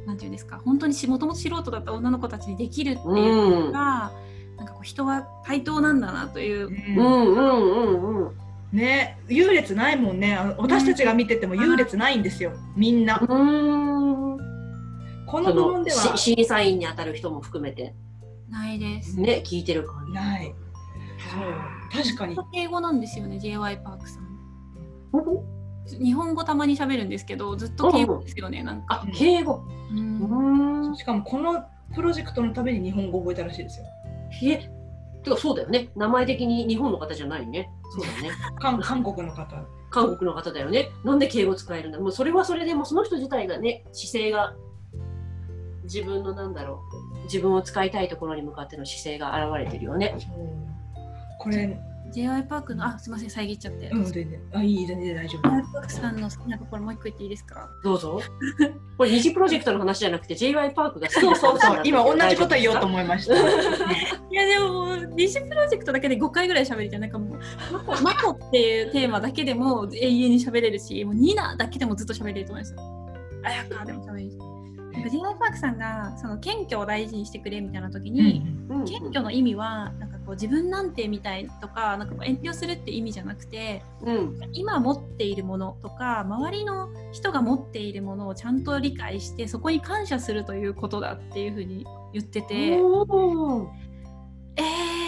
[0.07, 4.13] なんていうんですか本当にもともと素人だった女の子たちにできるっていうのが、
[4.59, 8.37] なんかこう人は対等なんだなといううんうんうんうん
[8.73, 13.19] ね優劣ないもんね私たちが見てても優劣ないんですよみんな。
[13.21, 14.39] うん
[15.27, 17.95] この部分ではし審査員に当たる人も含めて
[18.49, 19.21] ないです。
[19.21, 20.13] ね聞いてる感じ。
[20.13, 20.55] ない。
[21.31, 22.37] そう確かに。
[22.55, 23.79] 英語なんですよね J.Y.
[23.85, 24.29] パークさん。
[26.03, 29.03] 日本語たまに喋るんですけどずっと敬語ですよねなんか。
[29.05, 29.63] あ敬語。
[29.91, 30.97] ううんん。
[30.97, 31.63] しかもこの
[31.95, 33.87] プロジェクトのために日本語を覚えたらしいですよ。
[34.43, 34.71] え
[35.23, 35.91] てかそうだよね。
[35.97, 37.71] 名前的に日本の方じゃないね。
[37.91, 38.31] そうだね。
[38.61, 39.47] 韓韓国の方。
[39.91, 40.91] 韓国の方だよね。
[41.05, 44.55] なんで敬語使えるんだもうそれはそれでもうその人自体がね、姿勢が
[45.85, 46.83] 自分のなんだろ
[47.21, 50.15] う、自分を使いたいところに向かっての姿勢が現れてるよね。
[51.39, 51.79] これ、
[52.13, 52.43] J.Y.
[52.45, 53.89] パークのあすみません遮っちゃって。
[53.91, 54.41] うん、全然。
[54.55, 55.43] あ、いい、全然大丈夫。
[55.49, 55.63] J.Y.
[55.73, 57.69] パークさんの好きなところもう一個言っていいですか？
[57.85, 58.21] どうぞ。
[58.99, 60.73] これ二次プロジェクトの話じゃなくて J.Y.
[60.75, 61.81] パークが好きそうなそうそう。
[61.85, 63.35] 今同じこと言おうと思いました。
[64.31, 67.39] いやでももう西プロジェクトだけで5回ぐらい喋りたいなんかもう
[68.03, 72.81] マコっていうテーマだけでも永遠に喋れるしもうニナだけでもずっと喋れると思いますよ。
[73.45, 74.39] あやかでも喋れるし。
[74.93, 92.79] なんか.パークさんがその謙虚を大事にしてくれみたいな時に、うん謙虚の意味はなんかこう自分なんてみたいとかなんかこう遠慮するって意味じゃなくてうん今持っているものとか周りの人が持っているものをちゃんと理解してそこに感謝するということだっていうふうに言ってて。
[94.57, 94.63] え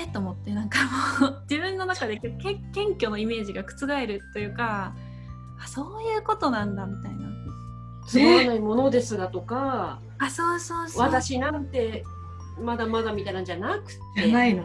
[0.06, 0.78] ーと思ってなんか
[1.20, 2.30] もう 自分の中でけ
[2.72, 4.94] 謙虚のイメージが覆るというか
[5.62, 7.29] あそういうことなんだみたいな
[8.10, 11.02] つまらないものですがとか、あそうそうそう。
[11.02, 12.02] 私なんて
[12.60, 14.00] まだまだみたいなんじゃなくて。
[14.16, 14.64] じゃないの。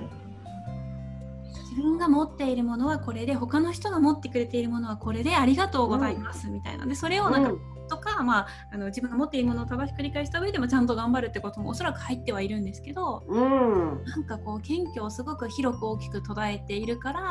[1.69, 6.87] 自分が持っているものはこれで他の人が持ってくれているものはこれでありがとうございますみたいな。
[6.87, 7.59] でそれをなんか、うん。
[7.87, 14.03] とか、まあ、あの自分が持っているものを正しく理解した上でもちゃんと頑張るってこともおそらく入ってはいるんですけどうん。
[14.05, 17.21] なんかこう謙虚をすごく広く大きく捉えているから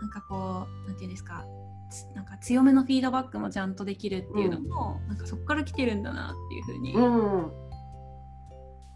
[0.00, 1.71] なんかこうなんていうんですかつ
[2.14, 7.52] なんか強めのフィードバックもちゃんとできるっていうのも、なんかそこから来てるんだなっていうふうにうん。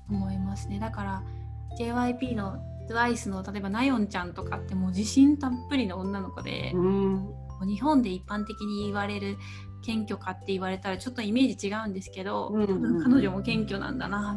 [0.09, 0.79] 思いますね。
[0.79, 1.23] だから
[1.79, 7.29] JYP の TWICE の例えばナヨンちゃんとかってもう自信たっぷりの女の子で、うん。
[7.67, 9.39] 日本で一般的に言われる
[9.85, 13.03] 謙虚かって言われたらちょっとイメージ違うんですけど、うんうんうん。
[13.03, 14.37] 多分彼女も謙虚なんだな。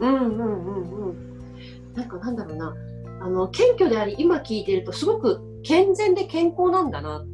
[0.00, 1.94] うんうんうんうん。
[1.94, 2.74] なんかなんだろうな。
[3.20, 7.30] あの謙虚であり今聞いてるとすごく健全で健康なんだなって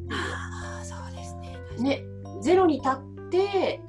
[1.83, 2.05] ね
[2.41, 3.81] ゼロに立って、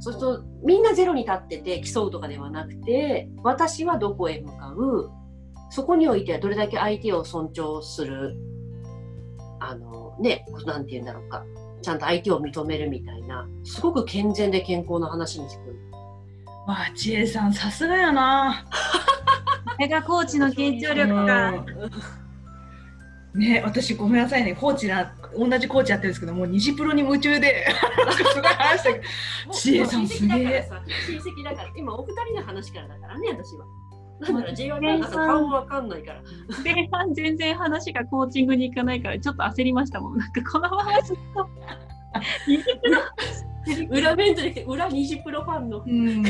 [0.00, 5.10] そうするとみんなゼロに立ってて競うとかではなくて、私はどこへ向かう、
[5.70, 8.36] そこにおいてはどれだけ相手を尊重する、
[9.60, 11.44] あのね、なんて言うんだろうか、
[11.82, 15.78] ちゃんと相手を認めるみたいな、すごく健全で健康な話に聞こえる。
[16.66, 18.66] わあ、千恵さん、さすがやな。
[19.66, 21.66] これがコーチの傾聴力がうん
[23.34, 27.66] ね、私ごめんなさいね、コーチな、同じコーチやってるんですけど、もう虹プロに夢中で、
[27.98, 29.04] なんかすごい話したけど、
[29.52, 30.68] 千恵さんすげえ。
[31.06, 31.70] 親戚だから。
[31.76, 33.66] 今お二人の話からだからね、私は。
[34.20, 36.22] なんだろう、J1 なんか顔わかんないから。
[36.64, 40.18] 前半全然話がコーチングに行かないからちょっと焦りましたもん。
[40.18, 41.48] なんかこのままずっと
[43.90, 45.84] 裏面とで裏虹プロファンの。
[45.86, 46.24] うん。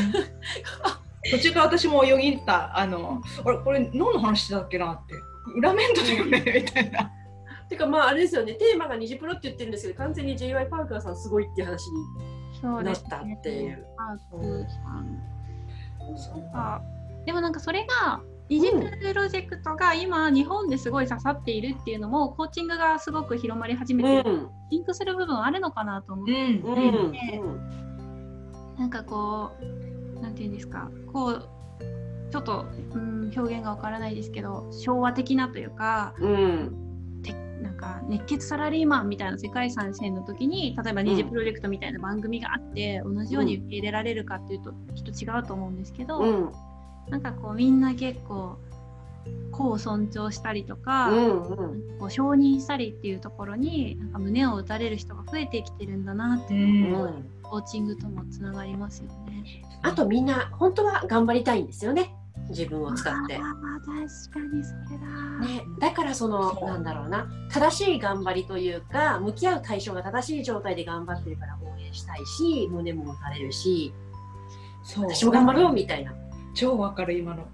[1.30, 5.14] 途中から私もよぎった、あの、あれ、これ何の話してたっけなって、
[5.56, 7.12] 裏面とだよね、みたいな。
[7.68, 8.54] てかまああれですよね。
[8.54, 10.66] テーマがニジプロって言ってるんですけど完全に J.Y.
[10.66, 13.86] パーカーさんすごいっていう話になったっていう。
[16.16, 16.82] そうか。
[17.26, 24.48] でもなんかそれが二次プロジェクトが今日本ですごい刺さっているっていうのもコーチングがすごく広まり始めてる、うん。
[24.70, 26.38] リンクする部分あるのかなと思って、うん。
[26.38, 26.74] うう
[27.06, 27.08] ん。
[27.08, 27.42] んね
[28.78, 29.50] なんかこ
[30.16, 30.90] うなんていうんですか。
[31.12, 31.48] こう
[32.30, 37.20] ちょっと、うん、表現がわからないですけど昭和的なというかうん。
[37.22, 46.52] てなんか熱血サラリーマンみたいな世界参戦の時に例えば二次プロジェクトみたいな番組があって、同じように受け入れられるかっていうときっと違うと思うんですけど、うん。
[47.08, 48.58] なんかこうみんな結構
[49.50, 51.98] 個を尊重したりとか、うんうん。
[51.98, 57.30] こう承認したりっていうところになんか胸を打たれる人が増えてきてるんだなってういうのが、うん。
[57.42, 59.64] コーチングともつながりますよね。
[59.82, 62.14] あとみんな本当は頑張りたいんですよね
[62.48, 63.36] 自分を使って。
[63.36, 65.38] 確かにそれだ。
[65.40, 67.26] ね、だからそのなんだろうな。
[67.50, 73.92] 正しい頑張りというか向き合う対象が正しい状態で頑張ってるから応援したいし胸も打たれるし
[74.82, 75.04] そう。
[75.04, 76.14] 私も頑張ろうみたいな。
[76.54, 77.46] 超わかる今の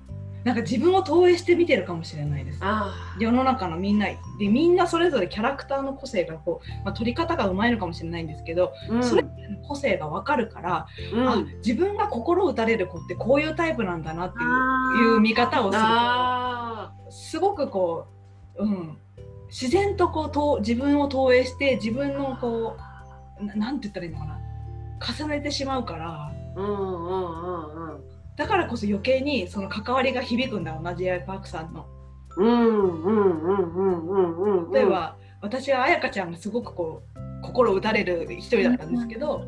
[0.45, 2.59] なんか自分を投影して見てるかもしれないです。
[2.61, 4.07] あ世の中のみんな。
[4.39, 9.03] でみんなそれぞれキャラクターの個性がこう、まあ、取り方がうまいのかもしれないんですけど、あ、うん。
[9.03, 11.29] それぞれの個性がわかるから、うん。
[11.29, 15.85] あ自分が心打たれる子ってこういうタイプなんだなっていう見方をする。
[17.11, 18.07] すごくこ
[18.57, 18.99] う、うん、
[19.49, 22.77] 自然とこうと自分を投影して自分のこ
[23.41, 24.39] うななんて言ったらいいのかな。
[25.01, 26.33] 重ねてしまうから。
[26.55, 27.15] ーうんうんう
[27.87, 31.25] んうんだからこそ余計にその関わりが響くんだろうな J.I.
[31.27, 31.87] パークさんの。
[32.37, 39.47] うんうんうんうんうんうん例えば、私は彩香ちゃんがすごくこう心打たれる一人だったんですけど、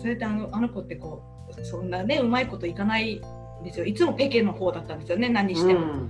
[0.00, 1.24] それってあのあの子ってこ
[1.58, 3.20] うそんなねうまいこといかない
[3.60, 6.08] んですよいつもペケの方だったんですよね何しても。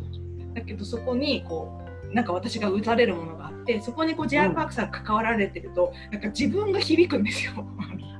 [0.55, 4.51] だけどそこにこうなんか私が打たれるものがあってそこにこう J.I.
[4.55, 7.53] パークさんが関わられてると、なんか自分が響くんですよ。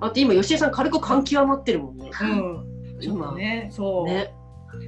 [0.01, 2.11] あと今吉江さん軽く感極まってるもんね。
[2.23, 4.35] うん、ちょっとねそう、ね。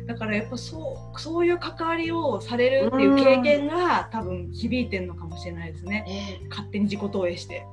[0.06, 6.02] だからやっぱそうそういう関わりをされるっていう経験が多分響いてるのかもしれないですね。
[6.02, 7.64] ね勝手に自己投影して。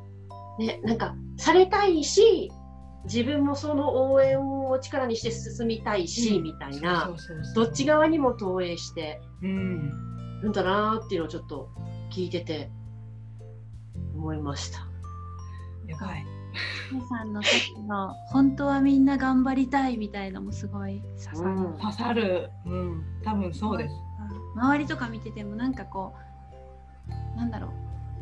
[0.60, 2.52] ねなんかされたいし
[3.04, 7.14] 自分もその応援を力にして進みたいし、うんみたいな
[7.56, 10.08] どっち側にも投影してうん。
[10.42, 11.70] るんだなーっていうのをちょっと
[12.12, 12.70] 聞いてて
[14.16, 14.88] 思いました。
[15.88, 16.37] やばい。
[16.92, 21.50] 皆さんの時の本当はみんな頑張りたいみたいのもすごい刺さる。
[21.50, 22.50] うん刺さる。
[22.66, 23.04] うん。
[23.24, 23.96] 多分そうです。
[24.56, 26.16] 周りとか見ててもなんかこ
[27.36, 27.68] うなんだろ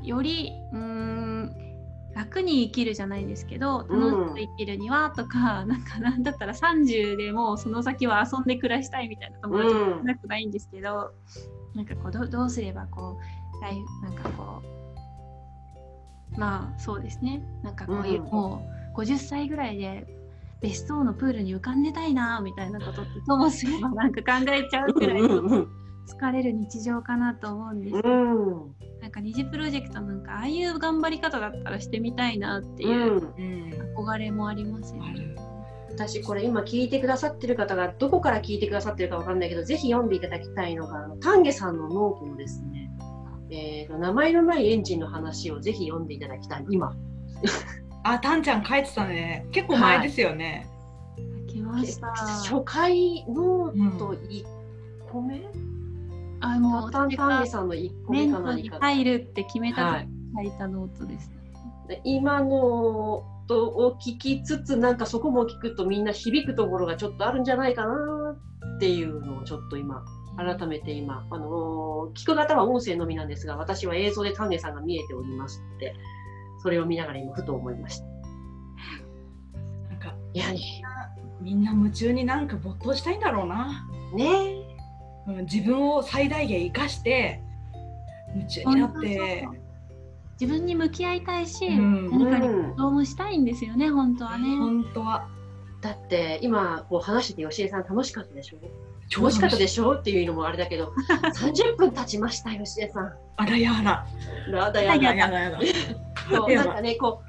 [0.03, 1.55] うよりうーん
[2.13, 11.11] 楽に生きるじゃないですけどうん楽しく生きるにはとか、なんかなんだったら30でもうその先は遊んで暮らしたいみたいな友達も少なくないんですけど、
[11.73, 13.71] なんかこうどどうすればこうラ
[14.01, 14.94] なんかこう
[16.37, 20.07] まあそうですねなんかこういう、うんもう50歳ぐらいで
[20.61, 25.67] ベストのプールに浮かんでたいなみたいなことってともすればなんか考えちゃうくらいうんうん
[26.07, 33.95] 疲れる日常かなと思うんですけど、うんなんか Nizi Project なんかああいう頑張り方だったらしてみたいなってういう、んうん。
[33.95, 35.11] 憧れもありますよね。
[35.11, 35.35] ある。
[35.91, 42.84] 私これ今聞いてくださってる方がどこから聞いてくださってるかわかんないけどぜひ読んでいただきたいのが丹下さんのノートのですね、
[43.49, 46.95] えーと名前のないエンジンの話をぜひ読んでいただきたい今
[48.03, 49.47] あ、たんちゃん書いてたね。
[49.51, 50.67] 結構前ですよね。
[51.47, 52.07] 来ました。
[52.07, 54.45] 初回ノート1
[55.11, 55.41] 個目、
[56.39, 60.05] あもうタン私が丹下さんの1個目メントにか何か入るって決めた
[60.35, 61.35] 書いたノートですね。
[61.87, 68.35] で今のとを聞きつつなんかそこも聞くとみんな響くところがちょっとあるんじゃないかな
[68.75, 70.03] っていうのをちょっと今
[70.37, 75.95] 改めて今、あのー聞く方は音声のみなんですが私は映像で丹下さんが見えておりますので
[76.61, 78.05] それを見ながら今ふと思いました。
[79.89, 80.59] なんかいやね
[81.41, 83.87] みんな夢中になんか没頭したいんだろうな。
[84.15, 84.25] ね
[85.27, 87.41] うん、自分を最大限生かして
[88.35, 89.47] 夢中になって
[90.39, 94.55] 自分に向き合いたいし、うん何かにうんどうもしたいんですよね本当はね。
[94.57, 95.27] 本当は
[95.85, 98.57] だって今こう話してて吉江さん楽しかったでしょ？
[99.07, 99.93] 超楽しかったでししょ？
[99.93, 100.91] っていうのもあれだけど
[101.37, 103.13] 30分経ちました吉江さん。
[103.37, 104.05] あらやらやだ。
[104.51, 105.13] やだやだ。
[105.13, 105.59] やだやだ。
[106.31, 107.21] そうなんかねこ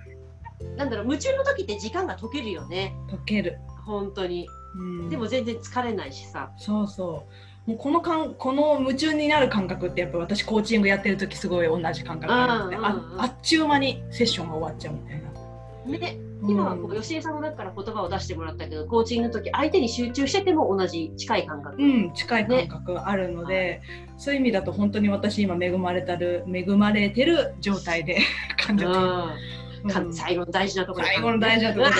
[0.60, 2.94] うなんだろう夢中の時って時間が解けるよね。
[3.10, 4.48] 溶ける、本当に。
[4.74, 6.50] うん、でも全然疲れないしさ。
[6.56, 7.24] そうそ
[7.66, 7.70] う。
[7.70, 13.20] もうこのかんこの夢中になる感覚ってやっぱ私コーチングやってる時すごい同じ感覚あるので、うんうんうん。
[13.20, 15.98] ああっちゅう間にセッションが終わっちゃうみたいな。
[15.98, 23.80] ね今はこう吉江さんの中から言葉を出してもらったけどコーチングの時相手に集中してても同じ近い感覚、うん、近い感覚があるので、
[24.18, 28.18] そういう意味だと本当に私今恵まれたる恵まれてる状態で
[28.58, 29.88] 感じてる、うん。
[29.88, 31.96] か最後の大事なところ最後の大事なところで。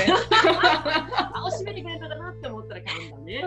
[1.17, 3.45] あお閉めてくれたかなって思ったら噛んだね。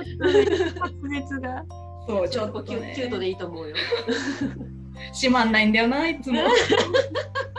[0.79, 1.65] 発熱が。
[2.07, 2.93] そうちちょっとね。
[2.93, 3.75] ュキュートでいいと思うよ。
[5.13, 6.41] 閉まんないんだよないつも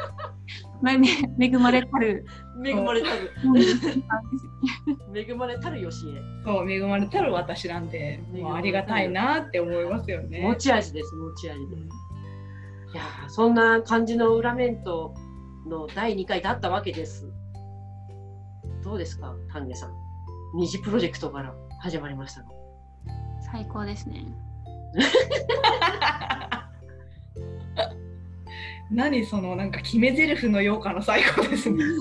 [1.39, 2.24] 恵まれたる。
[2.64, 11.87] 恵まれたるうん恵まれたる吉江そう恵まれたる私なんでもうありがたいなって思いますよね持ち味です持ち味でうんい
[12.95, 15.14] やーそんな感じの裏メント
[15.66, 17.33] の第2回だったわけです。
[18.83, 19.93] どうですか、丹下さん。
[20.57, 22.49] 二次プロジェクトから始まりましたが。
[23.53, 24.26] 最高ですね。
[28.91, 31.84] 何そのなんか決め台詞のようかの最高ですね。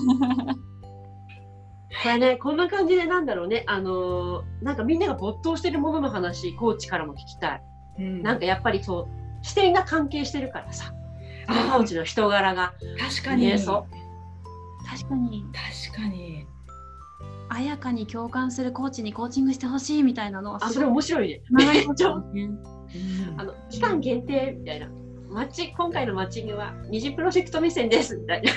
[2.02, 7.62] これね、こんな感じでなんだろうね、あのーなんかみんなが没頭してるものの話、コーチからも聞きたい。
[7.98, 10.92] うんなんかやっぱりそう、視点が関係してるからさ、
[11.46, 12.72] コあーチの人柄が。
[12.98, 13.86] 確かに見えそ
[14.88, 15.44] 確かに
[15.92, 16.46] 確かに
[17.50, 21.42] 綾香に共感するコーチにコーチングしてほしいみたいなのはあ、それ面白いね。
[21.50, 22.50] 長いことね。
[23.36, 24.88] あの期間限定みたいな。
[25.30, 28.52] マッチ今回のマッチングは二次プロジェクト目線ですみたいな。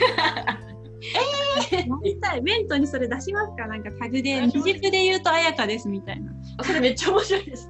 [2.03, 3.67] 実際メントにそれ出しますか？
[3.67, 6.32] なんかタグで二軸で言うと綾香ですみたいな。
[6.57, 7.69] あそれめっちゃ面白いです。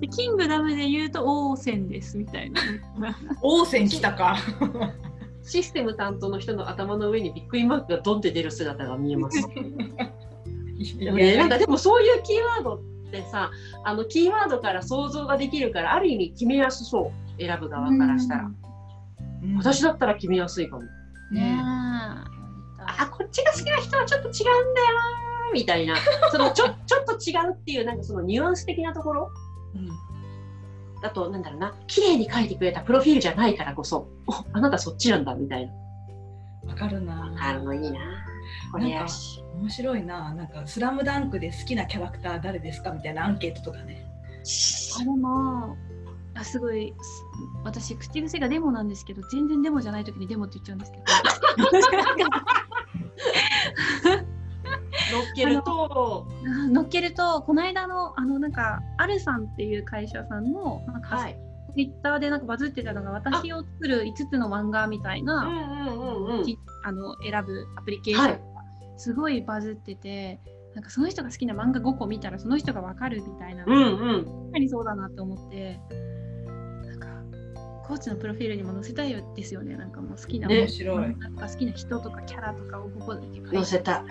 [0.00, 2.60] でキングダムで言うと王戦ですみたいな。
[3.40, 4.36] 王戦来たか。
[5.44, 9.46] システム担当の人の頭の上にびっくりマークがドンって出る姿が見えます。
[10.98, 12.80] でもね、なんかでもそういうキーワードっ
[13.12, 13.52] てさ
[13.84, 18.50] あのキーワードから想像ができるからある意味決めやすそう選ぶ側からしたら、
[19.42, 19.56] うん。
[19.56, 20.82] 私だったら決めやすいかも。
[21.32, 21.58] ね。
[21.58, 21.60] え。
[22.84, 25.96] あこっちが好きな人はちょっと違うんだよなみたいな。
[26.30, 29.30] そのちょちょっと違うっていうなんかそのニュアンス的なところ。
[29.74, 29.88] うん。
[31.00, 31.74] だとなんだろうな。
[31.86, 34.08] 綺麗に書いてくれたプロフィールじゃないからこそ。
[34.26, 35.72] おあなたそっちなんだみたいな。
[36.68, 37.34] わかるな。
[37.40, 37.98] あのいいな。
[38.72, 39.42] これやし。
[39.54, 40.34] 面白いな。
[40.34, 42.90] なんかスラムダンクで好きなキャラクター誰ですか？
[42.92, 44.04] みたいなアンケートとかね。
[45.00, 45.76] あでも
[46.34, 47.24] あすごいす
[47.64, 51.04] 私口癖がデモなんですけど全然デモじゃない時にデモって言っちゃうんですけど。
[55.12, 56.26] 乗っけると。
[56.46, 61.38] あ乗っけるとこの間のあのなんかアルさんっていう会社さんのなんか、はい。
[61.74, 66.44] ツイッターでなんかバズってたのが私を作る5つの漫画みたいうんな、うんうんうん。
[66.44, 68.42] きあの選ぶアプリケーションがはい。
[68.98, 70.40] すごいバズってて、
[70.74, 74.24] なんかその人が好きな漫画5個見たらその人がわかるみたいな、うんうん。
[74.24, 75.80] 確かにそうだなって思って
[77.92, 79.76] コーチのプロフィールにも載せたいですよね。
[79.76, 80.60] なんかもう好きな、ね。
[80.60, 81.14] 面白い。
[81.18, 83.20] なんか好きな人とかキャラとかをここで
[83.52, 84.02] 載せた。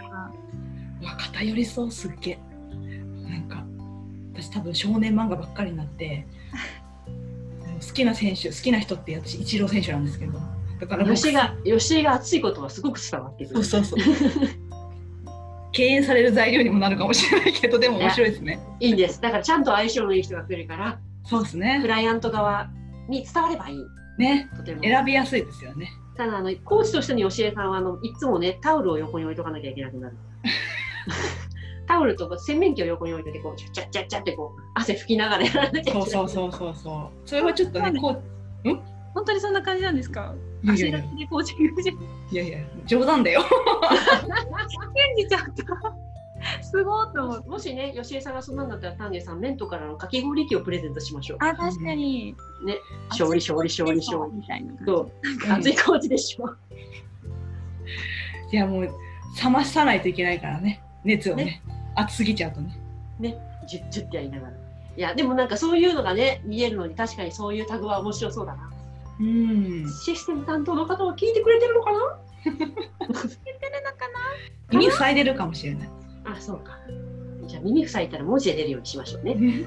[1.02, 2.40] わ偏りそうすっげえ。
[3.28, 3.66] なんか
[4.36, 6.28] 私多分少年漫画ばっかりになって。
[7.84, 10.40] 好きな選手好きな人って私イチロー選手なんですけど
[10.80, 13.64] だから僕吉井が吉井が熱いことはすごく伝わってくる。
[13.64, 14.16] そうそうそう。
[15.72, 18.60] 敬遠される材料にもなるかもしれないけどでも面白いですね。
[18.80, 19.20] いいんです。
[19.20, 21.84] だからちゃんと相性のいい人が来るからクそうですね。
[21.88, 22.70] ライアント側
[23.12, 23.86] に伝わればいい。
[24.18, 24.50] ね。
[24.58, 24.82] とても。
[24.82, 25.92] 選びやすいですよね。
[26.18, 30.18] ただあのコーチとしての吉江さんはあのいつもねタオルを横に置いとかなきゃいけなくなる。
[31.88, 38.22] タオルとか洗面器を横に置いてこうチャッチャッチャッチャってこう汗拭きながらやらなきゃいけないそうそうそうそうそれはちょっとねこ
[39.14, 40.34] 本当にそんな感じなんですか
[40.64, 41.02] ういやいやい
[42.32, 46.11] やいやいや冗談だよ信じちゃった
[46.62, 47.50] すごいと思う。
[47.50, 51.38] もしね吉江さんがそんなんだったら丹下さんメントからのかき氷機をプレゼントしましょう。
[51.42, 52.36] あ確かに。
[52.66, 52.78] ね。
[53.10, 54.38] 勝利勝利勝利勝利。
[54.38, 55.12] みたいなそう。
[55.52, 56.50] 熱いコーチでしょ。
[58.52, 60.82] いやもう冷まさないといけないからね。
[61.04, 61.46] 熱をね。
[61.46, 61.64] ね。
[61.96, 62.78] 熱すぎちゃうとね。
[63.68, 64.54] ジュッジュッってやりながら。
[64.54, 68.70] いやでもなんかそういうのがね見えるのに確かにそういうタグは面白そうだな。
[69.20, 69.88] うん。
[70.04, 72.20] システム担当の方は聞いてくれてるのかな？
[72.44, 74.02] 言ってるのか
[74.72, 75.90] 耳塞いでるかもしれない
[76.26, 76.78] あそうか。
[77.48, 79.36] じゃあ耳塞いだら文字で出るようにしましょうね。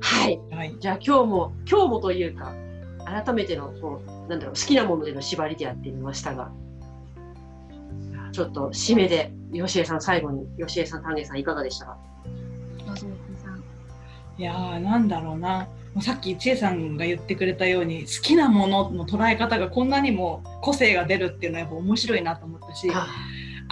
[0.00, 0.40] はい。
[0.50, 0.76] はい。
[0.78, 2.54] じゃあ今日も今日もというか
[3.04, 6.50] 改めてのこうなんだろう好きなものでの縛りでやってみましたが
[8.32, 11.98] ちょっと締めで吉江さん最後に吉江さん丹下さんいかがでしたか？
[14.38, 15.68] いやーなんだろうな。
[15.94, 22.88] もうさっき千恵さんが言ってくれたように好きなものの捉え方がこんなにも個性が出るっていうのはやっぱ面白いなと思ったし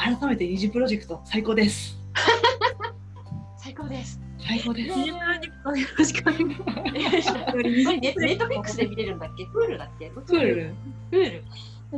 [0.01, 1.99] 改めて二次プロジェクト最高です
[3.59, 10.75] 最高です最高です二次プロジェクトよろしくお願いしますネネットフリックスで見れるんだっけプールだっけププール
[11.11, 11.45] プール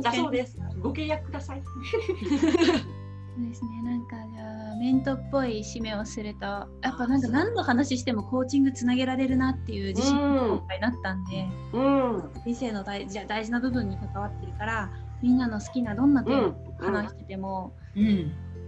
[0.01, 0.57] だそうです。
[0.81, 1.61] ご契約ください。
[3.35, 12.31] そうですね、なんかじゃあメントっぽい締めをするとやっぱなんか何の話してもコーチングつなげられるなっていう自信がなったんで、うん。
[12.45, 14.91] 人生の大じゃあ大事な部分に関わってるから
[15.23, 17.82] みんなの好きなどんなテーマを話してても、うん。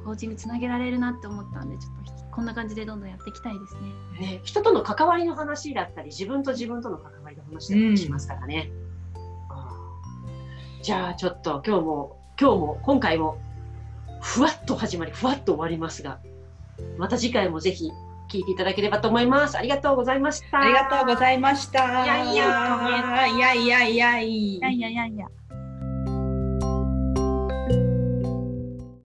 [0.03, 3.75] コーチングつなげられるなって思ったんでちょっとこんな感じでどんどんやっていきたいです
[4.19, 4.27] ね。
[4.33, 8.69] ね、人との関わりの話だったり、自分と自分との関わりの話だったりしますからね。
[9.49, 13.37] あーじゃあちょっと今日も今日も今回も
[14.21, 16.19] ふわっと始まりふわっと終わりますが、
[16.97, 17.89] また次回もぜひ
[18.29, 19.57] 聞いていただければと思います。
[19.57, 20.59] ありがとうございました。
[20.59, 22.03] ありがとうございました。
[22.03, 24.19] いやいやいやいやいやいや。
[24.19, 25.27] いやいやいやいや。